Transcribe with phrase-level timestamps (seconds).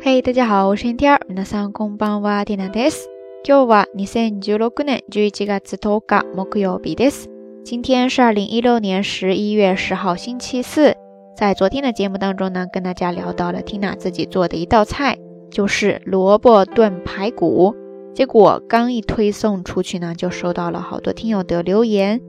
[0.00, 1.18] 嘿，大家好，我是天天。
[1.28, 3.08] 皆さんこんばんは、ティナです。
[3.42, 7.28] 今日は二千十六年十一月十日木曜日です。
[7.64, 10.94] 今天是二零一六年十一月十号星期四。
[11.36, 15.18] 在昨天的节目当中呢，跟大家聊到了 Tina 自己做的一道菜，
[15.50, 17.74] 就是萝卜炖排骨。
[18.14, 22.20] 结果刚一推送出去呢，就收到了好多听友的留言。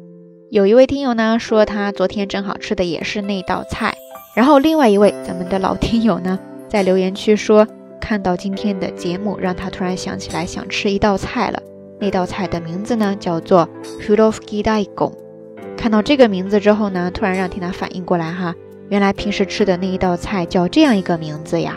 [0.50, 3.94] 有一位听友呢说，他昨天正好吃的也是那道菜。
[4.36, 6.40] 然后另外一位咱们的老听友呢，
[6.71, 7.67] 在留言区说，
[8.01, 11.61] 看到今天的节目，让他突然想起来想吃一道菜了。
[11.99, 15.77] 那道菜的名字呢叫做 h u d o f g i d a i g o n。
[15.77, 18.55] 看到这个名字之后呢，突然让 Tina 反应过来哈，
[18.89, 21.77] 原来平时吃的那一道菜叫这样一个名字呀。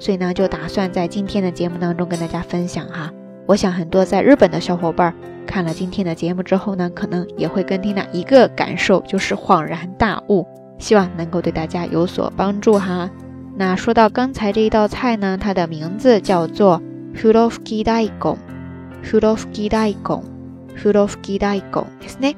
[0.00, 3.12] 所以呢，就打算在今天的节目当中跟大家分享哈。
[3.46, 5.14] 我想很多在日本的小伙伴
[5.46, 10.44] 看了今天的节目之后呢，可能也会跟 Tina 一个感受，就是恍然大悟。
[10.78, 13.08] 希望能够对大家有所帮助哈。
[13.55, 16.81] 那说到刚才这一道菜呢，它的名字叫做
[17.15, 22.35] Fulovki Daikon。Fulovki Daikon，Fulovki Daikon，ですね。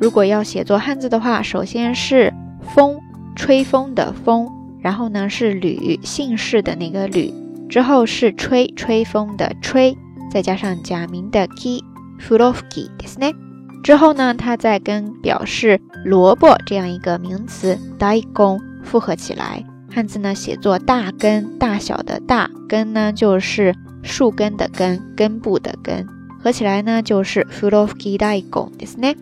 [0.00, 2.32] 如果要写作汉字的话，首先是
[2.74, 2.98] 风，
[3.36, 4.48] 吹风的风，
[4.80, 7.32] 然后呢是吕，姓氏的那个吕，
[7.68, 9.96] 之后是吹，吹风的吹，
[10.30, 13.34] 再加上假名的 ki，Fulovki，ですね。
[13.82, 26.06] 之后呢，它再跟表示萝卜这样一个名词 daikon 复合起来， 汉字呢写作大根，大小的大根呢就是树根的根，根部的根，
[26.42, 29.16] 合起来呢就是 fulovki daikon，ですね。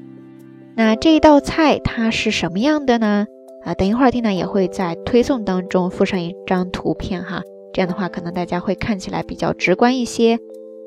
[0.77, 3.27] 那这一道菜它是什么样的呢？
[3.65, 10.39] 啊，等一会儿听呢也会在推送当中附上一张图片哈，这样的话可能大家会看起来比较直观一些。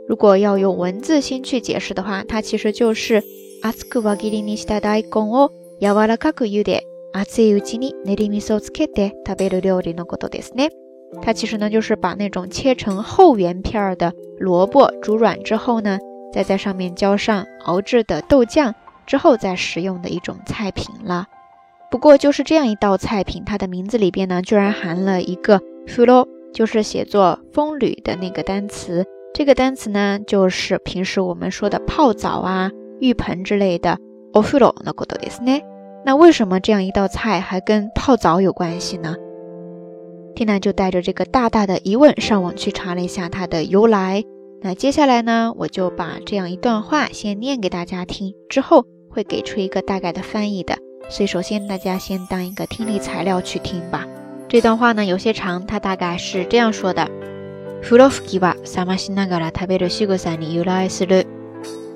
[0.08, 3.24] 如果要用文字先去解释的话，它其实就是。
[3.62, 5.52] 熱く輪切りにした大根を
[5.82, 6.80] 柔らかく茹で、
[7.14, 10.70] 熱いうちに練り味噌をつけて食べる料理のことですね。
[11.22, 15.98] 它其实呢就是把那种切成厚圆片的萝卜煮软之后呢，
[16.32, 18.76] 再在上面浇上熬制的豆酱
[19.08, 21.26] 之后再食用的一种菜品了。
[21.90, 29.06] 不过就是这样一道菜品，它的名字里边呢居然含了一个 fulo，就是写作风吕的那个单词。
[29.34, 32.72] 这个单词呢就是平时我们说的泡澡啊。
[33.00, 33.98] 浴盆之类的。
[34.34, 35.64] お風呂のことですね。
[36.06, 39.16] 那为什么这样一道菜还跟泡澡有关系呢？
[40.36, 44.24] Tina 就带着这个大大的疑问上网去查了一下它的由来。
[44.62, 50.78] 那接下来呢，我就把这样一段话先念给大家听，之後会给出一个大概的翻译的。
[51.10, 54.08] 所以首先大家先当一个听力材料去听吧。
[54.48, 57.10] 这段话呢有些长，它大概是这样说的：
[57.84, 61.26] 風呂吹きは冷ましながら食べる仕草に由来する。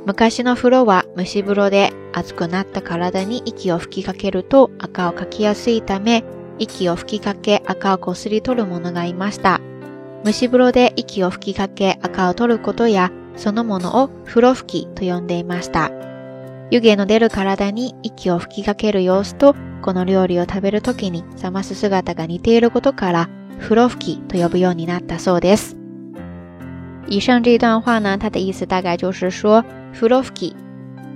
[0.07, 6.25] 昔の風呂は蒸し風呂で熱くなった体に息を吹きかけると赤をかきやすいため、
[6.59, 9.61] 息を吹きかけ赤をこすり取る者がいました。
[10.25, 15.91] 蒸し風呂で息を吹きかけ赤を取ることや、そのものを風呂吹きと呼んでいました。
[16.71, 23.29] 湯気の出る体に息を吹きかける様子と、この料理を食べるときに冷ます姿が似ていることから、
[23.61, 25.77] 風呂吹きと呼ぶようになったそうです。
[27.09, 30.57] 以上这一段话呢，它的意思大概就是说 f u l o f k i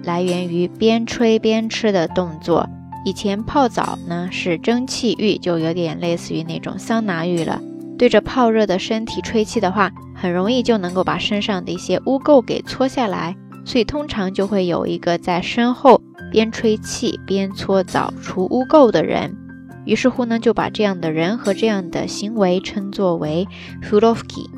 [0.02, 2.68] 来源于边吹边吃的动作。
[3.04, 7.60] 以前泡澡呢是蒸汽浴，就有点类似于那种桑拿浴了。
[7.98, 13.36] 对着泡热的身体吹气的话，很容易就能够把身上的一些污垢给搓下来。
[13.64, 16.02] 所以通常就会有一个在身后
[16.32, 19.36] 边吹气边搓澡除污垢的人。
[19.84, 23.46] 于是乎呢，就把这样的人和这样的行为称作为
[23.80, 24.50] f u l o f k i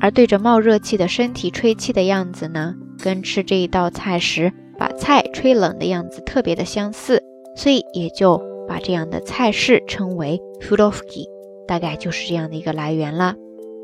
[0.00, 7.22] 而对着冒热气的身体吹气的样子呢，跟吃这一道菜时把菜吹冷的样子特别的相似，
[7.56, 11.26] 所以也就把这样的菜式称为 fulovki，
[11.66, 13.34] 大概就是这样的一个来源了。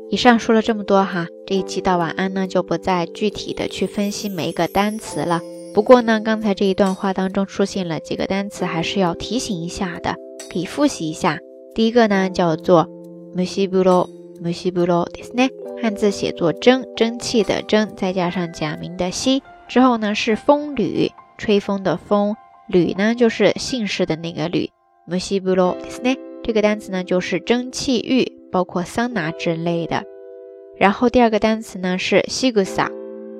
[0.09, 5.39] 以上说了这么多哈，这一期到晚安呢就不再具体的去分析每一个单词了。
[5.71, 10.15] 不过呢，刚才这一段话当中出现了几个单词，还是要提醒一下的，
[10.51, 11.37] 可以复习一下。
[11.75, 12.87] 第一个呢叫做
[13.35, 14.09] misiburo
[14.42, 15.50] musiburo，musiburo ですね。
[15.82, 22.34] 汉字写作蒸，蒸汽的蒸，再加上假名的西，之后呢是风吕，吹风的风，
[22.68, 24.70] 吕呢就是姓氏的那个吕。
[25.06, 26.16] ムシブロですね。
[26.42, 30.04] 这个单词呢就是蒸汽浴，包括桑拿之类的。
[30.76, 32.90] 然后第二个单词呢是シグサ，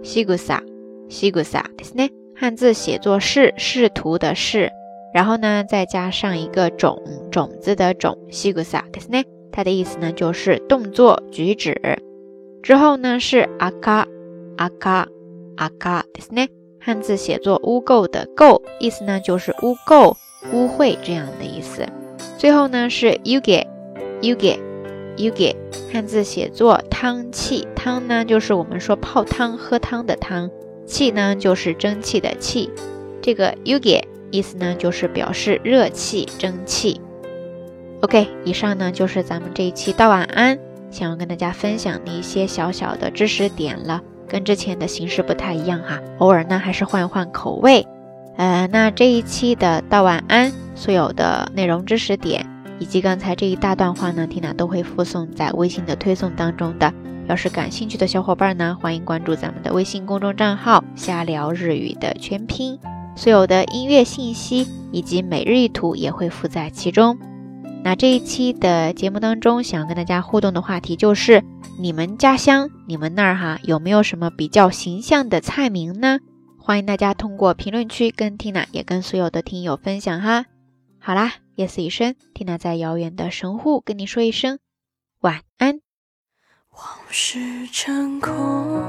[0.03, 0.61] シグサ，
[1.09, 2.11] シグサですね。
[2.37, 4.71] 汉字写作是仕途的仕，
[5.15, 6.99] 然后呢再加上一个种，
[7.31, 9.25] 种子的种，シグサですね。
[9.59, 11.81] 它的意思呢就是动作举止。
[12.63, 14.07] 之后呢是阿卡
[14.57, 15.09] 阿卡
[15.57, 16.49] 阿卡ですね，
[16.81, 20.15] 汉字写作污垢的垢，意思呢就是污垢、
[20.53, 21.87] 污秽这样的意思。
[22.39, 23.67] 最后呢是 yuge
[24.23, 24.59] yuge
[25.17, 25.55] yuge
[25.93, 30.51] 汉字写作汤气，汤呢就是我们说泡汤喝汤的汤，
[30.87, 32.71] 气呢就是蒸汽的气。
[33.21, 37.01] 这个 yugi 意思呢就是表示热气、蒸汽。
[38.02, 40.58] OK，以上呢就是咱们这一期道晚安，
[40.90, 47.86] 想要跟大家分享的一些小小的知识点了，跟之前的形式不太一样哈，偶尔呢还是换一换口味。
[48.38, 52.46] 呃，那这一期的道晚安所有的内容知识点。
[52.82, 56.94] 以及刚才这一大段话呢缇娜都会附送在微信的推送当中的。
[57.28, 62.80] 要是感兴趣的小伙伴呢，欢迎关注咱们的微信公众账号“瞎聊日语”的全拼，
[63.18, 67.20] 所有的音乐信息以及每日一图也会附在其中。
[67.84, 71.44] 那这一期的节目当中，想跟大家互动的话题就是：
[71.80, 76.20] 你们家乡、你们那儿哈有没有什么比较形象的菜名呢？
[76.58, 80.46] 欢迎大家通过评论区跟 Tina 也跟所有的听友分享哈。
[81.00, 81.34] 好啦。
[81.56, 84.60] 夜色已深，缇娜在遥远的神户跟你说一声
[85.20, 85.82] 晚安。
[86.72, 88.82] 往事成空，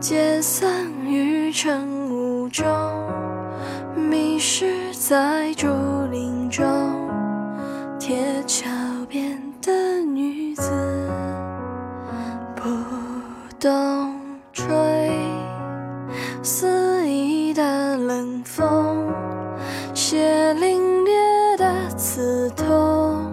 [0.00, 2.66] 皆散于晨雾中，
[3.94, 5.68] 迷失在竹
[6.10, 6.64] 林中，
[8.04, 8.68] 铁桥
[9.08, 10.72] 边的女子，
[12.56, 12.64] 不
[13.60, 14.16] 懂
[14.52, 14.66] 吹
[16.42, 19.06] 肆意的冷风，
[19.94, 20.82] 血淋。
[21.96, 23.30] 刺痛，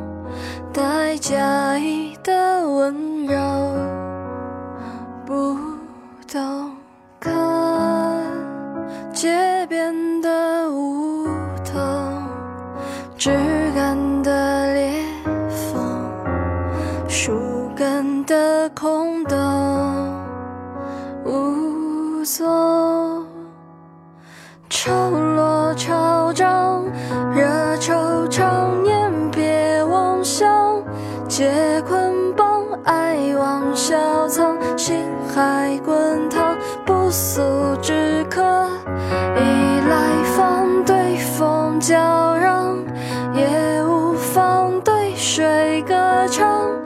[0.72, 3.36] 带假意的温柔，
[5.26, 5.56] 不
[18.50, 19.38] 的空洞，
[21.24, 23.24] 无踪，
[24.68, 26.84] 潮落潮涨，
[27.32, 27.46] 热
[27.78, 28.50] 惆怅。
[31.28, 37.42] 皆捆绑，爱往小藏，心海滚烫，不速
[37.82, 38.42] 之客，
[39.38, 42.76] 一来方对风叫嚷，
[43.36, 45.96] 也无妨对水歌
[46.28, 46.79] 唱。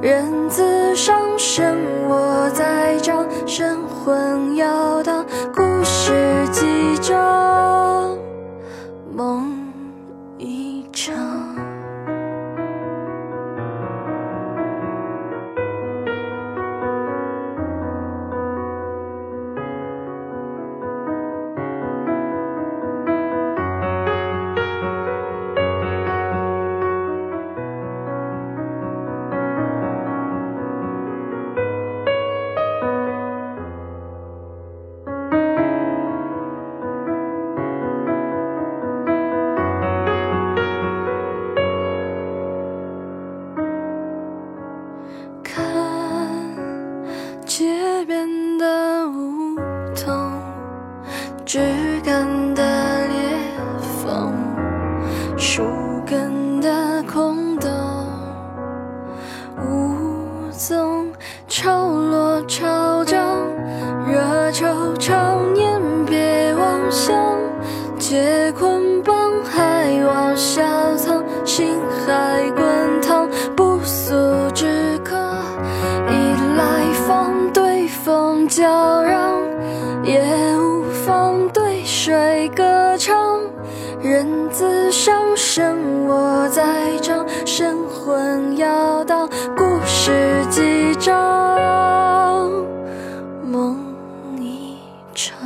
[0.00, 1.76] 人自上身，
[2.08, 6.39] 我在掌，神魂摇荡，故事
[61.50, 63.18] 潮落潮涨，
[64.08, 64.20] 热
[64.52, 67.12] 惆怅念别妄想，
[67.98, 70.62] 皆捆绑还望小
[70.94, 71.76] 藏，心
[72.06, 74.14] 海滚烫，不速
[74.54, 75.16] 之客，
[76.08, 79.42] 一来方对风叫嚷，
[80.04, 80.22] 也
[80.56, 81.84] 无妨；对。
[81.84, 83.40] 水歌唱，
[84.00, 86.62] 人自伤身，我在
[87.02, 91.14] 唱，神魂摇荡，故事几章，
[93.44, 93.76] 梦
[94.38, 94.78] 一
[95.14, 95.38] 场。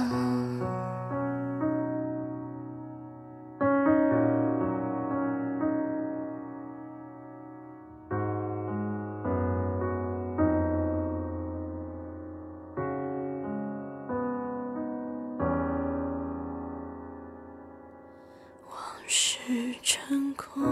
[18.71, 19.43] 往事
[19.83, 20.63] 成空，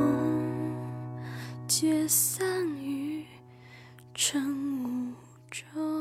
[1.82, 2.46] 皆散
[2.76, 3.26] 于
[4.14, 5.14] 晨雾
[5.50, 5.91] 中。